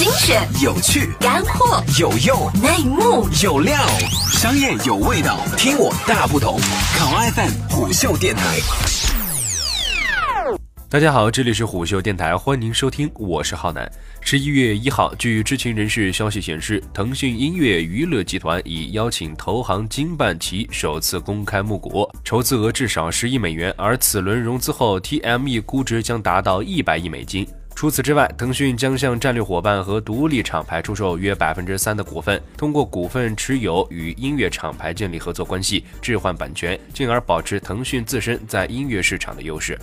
[0.00, 3.76] 精选、有趣、干货、有用、内幕、有料，
[4.32, 6.58] 商业有味道，听我大不同。
[6.96, 8.42] 考 FM 虎嗅电台。
[10.88, 13.86] 大家好，这里是虎嗅电台，欢迎收听，我是浩南。
[14.22, 27.46] 十一月一号，据知情人士消息显示，腾讯音乐娱乐集团已邀请投行经办其首次公开募股，筹资额至少十亿美元，而此轮融资后，TME 估值将达到一百亿美金。
[27.74, 39.78] 除此之外，腾讯将向战略伙伴和独立厂牌出售约百分之三的股份，通过股份持有与音乐厂牌建立合作关系，置换版权，进而保持腾讯自身在音乐市场的优势。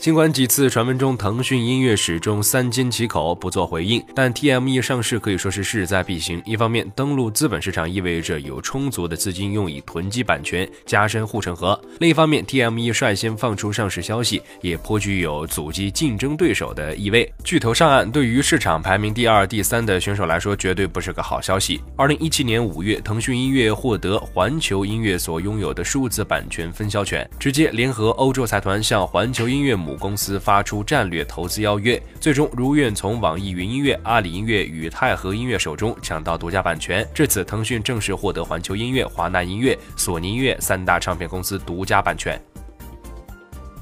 [0.00, 6.40] 尽管几次传闻中腾讯音乐始终三缄其口不做回应，但 TME 上市可以说是势在必行。
[6.46, 17.30] 一方面，登陆资本市场意味着有充足的资金用以囤积版权，加深护城河；另一方面，TME 率先放出上市消息，也颇具有阻击竞争对手的意味。
[17.42, 21.80] 巨头上岸，对于市场排名第二、第三的选手来说，绝对不是个好消息。
[21.96, 37.08] 二零一七年五月，腾讯音乐获得环球音乐所拥有的数字版权分销权，直接联合欧洲财团向环球音乐母公司发出战略投资邀约，最终如愿从网易云音乐、阿里音乐与泰和音乐手中抢到独家版权。
[37.14, 42.38] 至此，腾讯正式获得环球音乐、华纳音乐、索尼音乐三大唱片公司独家版权。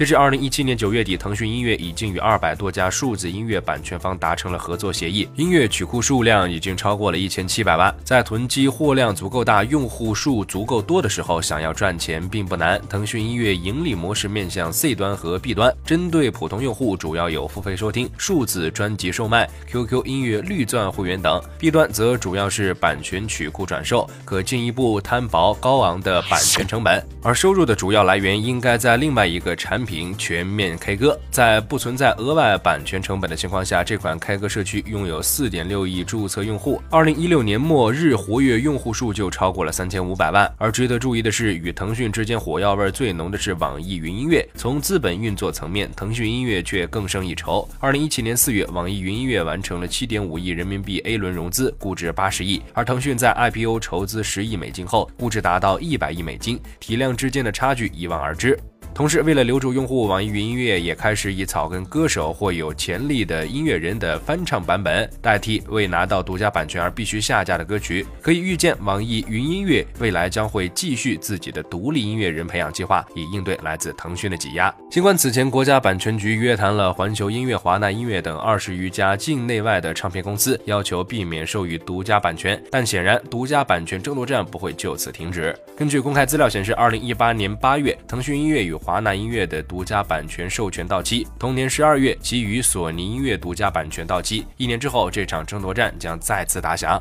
[0.00, 7.94] 截至二零一七年九月底，腾讯音乐已经与二百多家数字音乐版权方达成了合作协议，音乐曲库数量已经超过了一千七百万。
[8.02, 12.80] 在囤积货量足够大、用户数足够多的时候，想要赚钱并不难。
[12.88, 27.06] 腾讯音乐盈利模式面向 C 端和 B 端，针对普通用户主要有付费收听、数字专辑售卖、QQ 音乐绿钻会员等；B 端则主要是版权曲库转售，可进一步摊薄高昂的版权成本。
[27.22, 29.89] 而收入的主要来源应该在另外一个产品。
[30.16, 40.50] 全面 K 歌，在不存在额外版权成本的情况下，这款 K 歌社区拥有四点六亿注册用户，二零一六年末日活跃用户数就超过了三千五百万。
[40.58, 44.46] 而值得注意的是，与腾讯之间火药味最浓的是网易云音乐。
[44.54, 47.68] 从资本运作层面，腾讯音乐却更胜一筹。
[47.78, 58.58] 二零一七年四月，网易云音乐完成了七点五亿人民币 A 轮融资，估值八十亿，而腾讯在 IPO 筹资十亿美金后，估值达到一百亿美金，体量之间的差距一望而知。
[58.92, 68.04] 同时，为了留住用户，网易云音乐也开始以草根歌手或有潜力的音乐人的翻唱版本代替未拿到独家版权而必须下架的歌曲。
[68.20, 74.74] 可以预见，网易云音乐未来将会继续自己的独立音乐人培养计划，以应对来自腾讯的挤压。
[74.90, 85.56] 尽管此前国家版权局约谈了环球音乐、华纳音乐等二十余家境内外的唱片公司，要求避免授予独家版权，但显然独家版权争夺战不会就此停止。
[85.74, 94.46] 根据公开资料显示，二零一八年八月，腾讯音乐与华纳音乐的独家版权授权到期，同年十二月，其与索尼音乐独家版权到期。
[94.56, 97.00] 一年之后，这场争夺战将再次打响。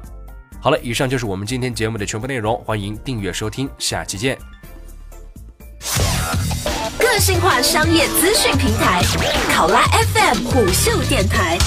[0.62, 4.38] 好了，以上就是我们今天节目的全部内容，欢迎订阅收听，下期见。
[7.00, 9.01] 个性化商业资讯平台，
[9.53, 11.57] 考拉 FM 虎嗅电台。